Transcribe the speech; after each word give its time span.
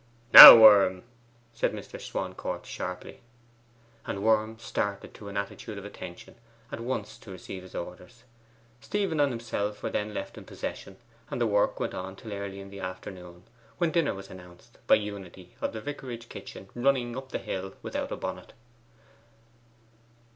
'Now, 0.33 0.57
Worm!' 0.57 1.03
said 1.53 1.73
Mr. 1.73 2.01
Swancourt 2.01 2.65
sharply; 2.65 3.21
and 4.03 4.23
Worm 4.23 4.57
started 4.57 5.05
into 5.09 5.29
an 5.29 5.37
attitude 5.37 5.77
of 5.77 5.85
attention 5.85 6.37
at 6.71 6.79
once 6.79 7.19
to 7.19 7.29
receive 7.29 7.75
orders. 7.75 8.23
Stephen 8.79 9.19
and 9.19 9.31
himself 9.31 9.83
were 9.83 9.91
then 9.91 10.11
left 10.11 10.39
in 10.39 10.43
possession, 10.45 10.97
and 11.29 11.39
the 11.39 11.45
work 11.45 11.79
went 11.79 11.93
on 11.93 12.15
till 12.15 12.33
early 12.33 12.59
in 12.59 12.71
the 12.71 12.79
afternoon, 12.79 13.43
when 13.77 13.91
dinner 13.91 14.15
was 14.15 14.31
announced 14.31 14.79
by 14.87 14.95
Unity 14.95 15.53
of 15.61 15.71
the 15.71 15.81
vicarage 15.81 16.29
kitchen 16.29 16.67
running 16.73 17.15
up 17.15 17.29
the 17.31 17.37
hill 17.37 17.75
without 17.83 18.11
a 18.11 18.17
bonnet. 18.17 18.53